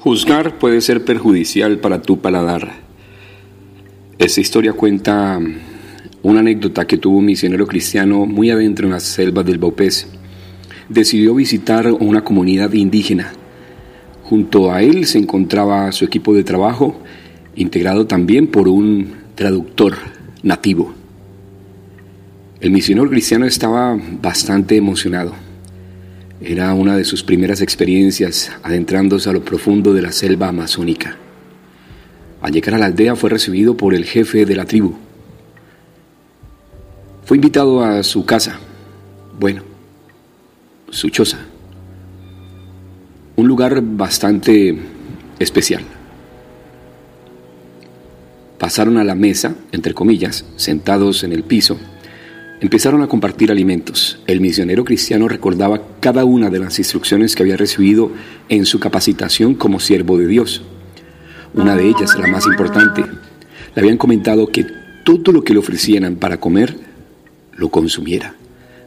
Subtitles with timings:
[0.00, 2.72] Juzgar puede ser perjudicial para tu paladar.
[4.16, 5.40] Esta historia cuenta
[6.22, 10.06] una anécdota que tuvo un misionero cristiano muy adentro en las selvas del Baupés.
[10.88, 13.32] Decidió visitar una comunidad indígena.
[14.22, 17.00] Junto a él se encontraba su equipo de trabajo,
[17.56, 19.96] integrado también por un traductor
[20.44, 20.94] nativo.
[22.60, 25.47] El misionero cristiano estaba bastante emocionado
[26.40, 31.16] era una de sus primeras experiencias adentrándose a lo profundo de la selva amazónica.
[32.40, 34.96] Al llegar a la aldea fue recibido por el jefe de la tribu.
[37.24, 38.58] Fue invitado a su casa,
[39.38, 39.62] bueno,
[40.90, 41.38] su choza,
[43.36, 44.78] un lugar bastante
[45.38, 45.82] especial.
[48.58, 51.78] Pasaron a la mesa, entre comillas, sentados en el piso,
[52.60, 54.18] Empezaron a compartir alimentos.
[54.26, 58.10] El misionero cristiano recordaba cada una de las instrucciones que había recibido
[58.48, 60.62] en su capacitación como siervo de Dios.
[61.54, 63.04] Una de ellas, la más importante,
[63.74, 64.66] le habían comentado que
[65.04, 66.76] todo lo que le ofrecieran para comer,
[67.56, 68.34] lo consumiera.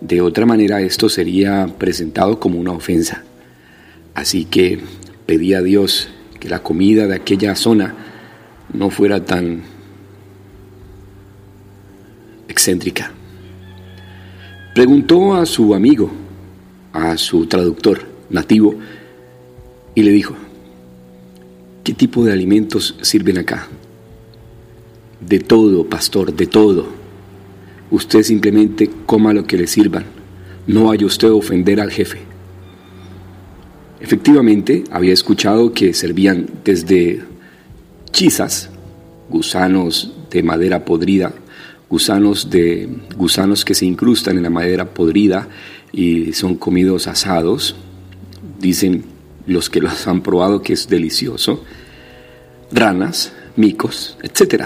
[0.00, 3.24] De otra manera, esto sería presentado como una ofensa.
[4.14, 4.78] Así que
[5.26, 7.96] pedía a Dios que la comida de aquella zona
[8.72, 9.62] no fuera tan
[12.48, 13.12] excéntrica.
[14.76, 16.10] Preguntó a su amigo,
[16.92, 18.74] a su traductor nativo,
[19.94, 20.34] y le dijo,
[21.82, 23.68] ¿qué tipo de alimentos sirven acá?
[25.18, 26.88] De todo, pastor, de todo.
[27.90, 30.04] Usted simplemente coma lo que le sirvan.
[30.66, 32.18] No vaya usted a ofender al jefe.
[33.98, 37.24] Efectivamente, había escuchado que servían desde
[38.10, 38.68] chisas,
[39.30, 41.32] gusanos de madera podrida,
[41.88, 45.48] gusanos, de, gusanos que se incrustan en la madera podrida
[45.92, 47.76] y son comidos asados.
[48.60, 49.04] Dicen
[49.46, 51.64] los que los han probado que es delicioso.
[52.72, 54.64] Ranas, micos, etc.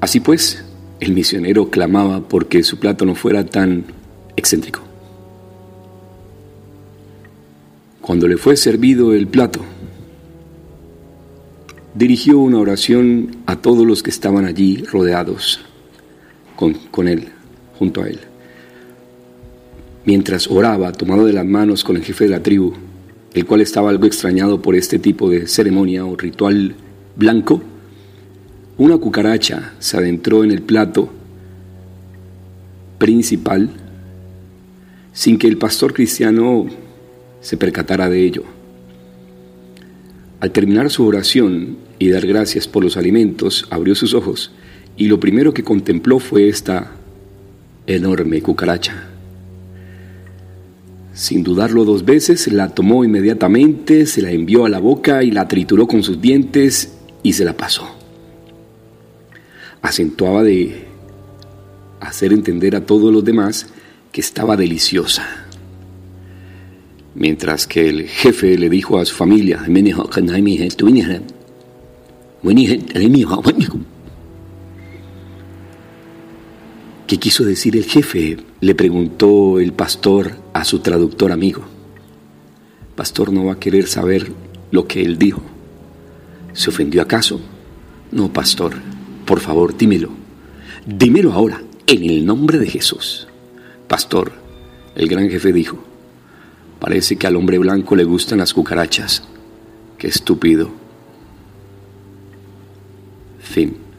[0.00, 0.64] Así pues,
[1.00, 3.84] el misionero clamaba porque su plato no fuera tan
[4.36, 4.80] excéntrico.
[8.00, 9.60] Cuando le fue servido el plato,
[11.94, 15.60] dirigió una oración a todos los que estaban allí rodeados
[16.56, 17.28] con, él,
[17.78, 18.20] junto a él.
[20.04, 22.74] Mientras oraba, tomado de las manos con el jefe de la tribu,
[23.32, 26.74] el cual estaba algo extrañado por este tipo de ceremonia o ritual
[27.16, 27.62] blanco,
[28.76, 31.10] una cucaracha se adentró en el plato
[32.98, 33.70] principal
[35.12, 36.66] sin que el pastor cristiano
[37.40, 38.59] se percatara de ello.
[40.40, 44.52] Al terminar su oración y dar gracias por los alimentos, abrió sus ojos
[44.96, 46.92] y lo primero que contempló fue esta
[47.86, 49.06] enorme cucaracha.
[51.12, 55.46] Sin dudarlo dos veces, la tomó inmediatamente, se la envió a la boca y la
[55.46, 57.86] trituró con sus dientes y se la pasó.
[59.82, 60.86] Acentuaba de
[62.00, 63.66] hacer entender a todos los demás
[64.10, 65.49] que estaba deliciosa
[67.14, 69.64] mientras que el jefe le dijo a su familia,
[77.06, 78.36] ¿Qué quiso decir el jefe?
[78.60, 81.62] Le preguntó el pastor a su traductor amigo.
[82.94, 84.30] Pastor no va a querer saber
[84.70, 85.42] lo que él dijo.
[86.52, 87.40] ¿Se ofendió acaso?
[88.12, 88.74] No, pastor,
[89.24, 90.10] por favor, dímelo.
[90.86, 93.26] Dímelo ahora, en el nombre de Jesús.
[93.88, 94.32] Pastor,
[94.94, 95.89] el gran jefe dijo,
[96.80, 99.22] Parece que al hombre blanco le gustan las cucarachas.
[99.98, 100.70] Qué estúpido.
[103.40, 103.89] Fin.